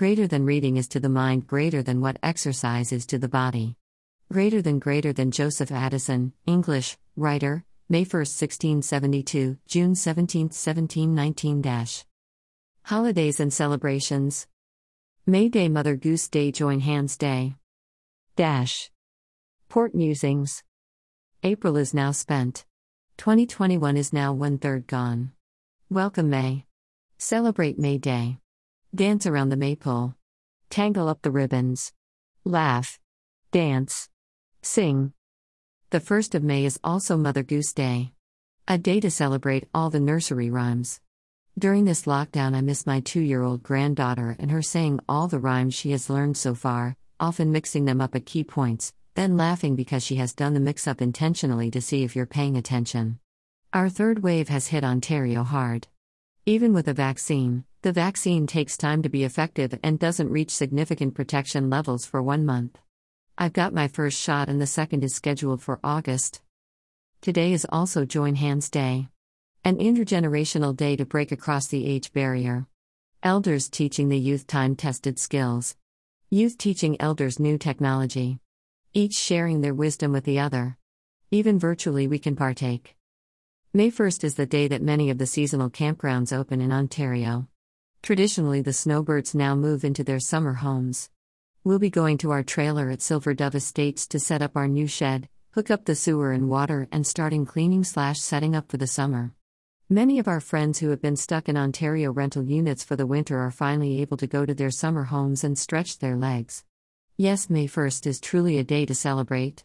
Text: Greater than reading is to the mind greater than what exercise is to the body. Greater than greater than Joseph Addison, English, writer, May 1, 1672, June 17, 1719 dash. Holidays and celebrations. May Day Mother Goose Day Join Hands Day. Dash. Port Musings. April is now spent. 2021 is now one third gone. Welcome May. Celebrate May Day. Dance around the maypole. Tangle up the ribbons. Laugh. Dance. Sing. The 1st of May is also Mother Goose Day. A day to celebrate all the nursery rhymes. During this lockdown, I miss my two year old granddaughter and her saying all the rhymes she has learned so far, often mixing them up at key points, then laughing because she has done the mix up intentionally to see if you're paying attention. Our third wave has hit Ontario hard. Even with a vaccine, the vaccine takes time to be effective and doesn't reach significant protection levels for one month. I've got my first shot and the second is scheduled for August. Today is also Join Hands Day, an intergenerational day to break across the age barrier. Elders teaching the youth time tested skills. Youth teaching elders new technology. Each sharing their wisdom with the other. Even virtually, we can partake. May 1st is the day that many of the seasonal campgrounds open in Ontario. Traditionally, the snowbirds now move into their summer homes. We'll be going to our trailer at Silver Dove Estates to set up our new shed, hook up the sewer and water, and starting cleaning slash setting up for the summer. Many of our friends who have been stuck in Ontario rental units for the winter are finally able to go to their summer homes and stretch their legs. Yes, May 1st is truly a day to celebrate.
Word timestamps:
Greater 0.00 0.26
than 0.26 0.46
reading 0.46 0.78
is 0.78 0.88
to 0.88 0.98
the 0.98 1.10
mind 1.10 1.46
greater 1.46 1.82
than 1.82 2.00
what 2.00 2.16
exercise 2.22 2.90
is 2.90 3.04
to 3.04 3.18
the 3.18 3.28
body. 3.28 3.76
Greater 4.32 4.62
than 4.62 4.78
greater 4.78 5.12
than 5.12 5.30
Joseph 5.30 5.70
Addison, 5.70 6.32
English, 6.46 6.96
writer, 7.16 7.66
May 7.90 8.04
1, 8.04 8.20
1672, 8.20 9.58
June 9.68 9.94
17, 9.94 10.44
1719 10.44 11.60
dash. 11.60 12.06
Holidays 12.84 13.40
and 13.40 13.52
celebrations. 13.52 14.46
May 15.26 15.50
Day 15.50 15.68
Mother 15.68 15.96
Goose 15.96 16.30
Day 16.30 16.50
Join 16.50 16.80
Hands 16.80 17.14
Day. 17.18 17.56
Dash. 18.36 18.90
Port 19.68 19.94
Musings. 19.94 20.62
April 21.42 21.76
is 21.76 21.92
now 21.92 22.10
spent. 22.10 22.64
2021 23.18 23.98
is 23.98 24.14
now 24.14 24.32
one 24.32 24.56
third 24.56 24.86
gone. 24.86 25.32
Welcome 25.90 26.30
May. 26.30 26.64
Celebrate 27.18 27.78
May 27.78 27.98
Day. 27.98 28.38
Dance 28.92 29.24
around 29.24 29.50
the 29.50 29.56
maypole. 29.56 30.16
Tangle 30.68 31.08
up 31.08 31.22
the 31.22 31.30
ribbons. 31.30 31.92
Laugh. 32.44 32.98
Dance. 33.52 34.08
Sing. 34.62 35.12
The 35.90 36.00
1st 36.00 36.34
of 36.34 36.42
May 36.42 36.64
is 36.64 36.80
also 36.82 37.16
Mother 37.16 37.44
Goose 37.44 37.72
Day. 37.72 38.10
A 38.66 38.78
day 38.78 38.98
to 38.98 39.08
celebrate 39.08 39.68
all 39.72 39.90
the 39.90 40.00
nursery 40.00 40.50
rhymes. 40.50 41.00
During 41.56 41.84
this 41.84 42.02
lockdown, 42.02 42.56
I 42.56 42.62
miss 42.62 42.84
my 42.84 42.98
two 42.98 43.20
year 43.20 43.42
old 43.42 43.62
granddaughter 43.62 44.34
and 44.40 44.50
her 44.50 44.62
saying 44.62 44.98
all 45.08 45.28
the 45.28 45.38
rhymes 45.38 45.74
she 45.74 45.92
has 45.92 46.10
learned 46.10 46.36
so 46.36 46.56
far, 46.56 46.96
often 47.20 47.52
mixing 47.52 47.84
them 47.84 48.00
up 48.00 48.16
at 48.16 48.26
key 48.26 48.42
points, 48.42 48.92
then 49.14 49.36
laughing 49.36 49.76
because 49.76 50.02
she 50.02 50.16
has 50.16 50.34
done 50.34 50.52
the 50.54 50.58
mix 50.58 50.88
up 50.88 51.00
intentionally 51.00 51.70
to 51.70 51.80
see 51.80 52.02
if 52.02 52.16
you're 52.16 52.26
paying 52.26 52.56
attention. 52.56 53.20
Our 53.72 53.88
third 53.88 54.24
wave 54.24 54.48
has 54.48 54.66
hit 54.66 54.82
Ontario 54.82 55.44
hard. 55.44 55.86
Even 56.44 56.72
with 56.72 56.88
a 56.88 56.94
vaccine, 56.94 57.64
the 57.82 57.92
vaccine 57.92 58.46
takes 58.46 58.76
time 58.76 59.02
to 59.02 59.08
be 59.08 59.24
effective 59.24 59.78
and 59.82 59.98
doesn't 59.98 60.28
reach 60.28 60.50
significant 60.50 61.14
protection 61.14 61.70
levels 61.70 62.04
for 62.04 62.22
one 62.22 62.44
month. 62.44 62.78
I've 63.38 63.54
got 63.54 63.72
my 63.72 63.88
first 63.88 64.20
shot 64.20 64.50
and 64.50 64.60
the 64.60 64.66
second 64.66 65.02
is 65.02 65.14
scheduled 65.14 65.62
for 65.62 65.80
August. 65.82 66.42
Today 67.22 67.54
is 67.54 67.66
also 67.70 68.04
Join 68.04 68.34
Hands 68.34 68.68
Day, 68.68 69.08
an 69.64 69.78
intergenerational 69.78 70.76
day 70.76 70.94
to 70.96 71.06
break 71.06 71.32
across 71.32 71.68
the 71.68 71.86
age 71.86 72.12
barrier. 72.12 72.66
Elders 73.22 73.70
teaching 73.70 74.10
the 74.10 74.18
youth 74.18 74.46
time 74.46 74.76
tested 74.76 75.18
skills. 75.18 75.74
Youth 76.28 76.58
teaching 76.58 77.00
elders 77.00 77.40
new 77.40 77.56
technology. 77.56 78.40
Each 78.92 79.14
sharing 79.14 79.62
their 79.62 79.74
wisdom 79.74 80.12
with 80.12 80.24
the 80.24 80.38
other. 80.38 80.76
Even 81.30 81.58
virtually, 81.58 82.06
we 82.06 82.18
can 82.18 82.36
partake. 82.36 82.94
May 83.72 83.90
1st 83.90 84.24
is 84.24 84.34
the 84.34 84.46
day 84.46 84.68
that 84.68 84.82
many 84.82 85.10
of 85.10 85.18
the 85.18 85.26
seasonal 85.26 85.70
campgrounds 85.70 86.36
open 86.36 86.60
in 86.60 86.72
Ontario. 86.72 87.49
Traditionally, 88.02 88.62
the 88.62 88.72
snowbirds 88.72 89.34
now 89.34 89.54
move 89.54 89.84
into 89.84 90.02
their 90.02 90.20
summer 90.20 90.54
homes. 90.54 91.10
We'll 91.64 91.78
be 91.78 91.90
going 91.90 92.16
to 92.18 92.30
our 92.30 92.42
trailer 92.42 92.88
at 92.88 93.02
Silver 93.02 93.34
Dove 93.34 93.54
Estates 93.54 94.06
to 94.08 94.18
set 94.18 94.40
up 94.40 94.56
our 94.56 94.66
new 94.66 94.86
shed, 94.86 95.28
hook 95.50 95.70
up 95.70 95.84
the 95.84 95.94
sewer 95.94 96.32
and 96.32 96.48
water, 96.48 96.88
and 96.90 97.06
starting 97.06 97.44
cleaning 97.44 97.84
slash 97.84 98.18
setting 98.18 98.56
up 98.56 98.70
for 98.70 98.78
the 98.78 98.86
summer. 98.86 99.34
Many 99.90 100.18
of 100.18 100.28
our 100.28 100.40
friends 100.40 100.78
who 100.78 100.88
have 100.88 101.02
been 101.02 101.16
stuck 101.16 101.48
in 101.48 101.58
Ontario 101.58 102.10
rental 102.10 102.42
units 102.42 102.82
for 102.82 102.96
the 102.96 103.06
winter 103.06 103.38
are 103.38 103.50
finally 103.50 104.00
able 104.00 104.16
to 104.16 104.26
go 104.26 104.46
to 104.46 104.54
their 104.54 104.70
summer 104.70 105.04
homes 105.04 105.44
and 105.44 105.58
stretch 105.58 105.98
their 105.98 106.16
legs. 106.16 106.64
Yes, 107.18 107.50
May 107.50 107.66
1st 107.66 108.06
is 108.06 108.20
truly 108.20 108.56
a 108.56 108.64
day 108.64 108.86
to 108.86 108.94
celebrate. 108.94 109.64